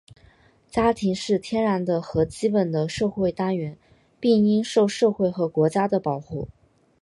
[0.71, 3.77] 家庭是天然的和基本的社会单元,
[4.19, 6.47] 并应受社会和国家的保护。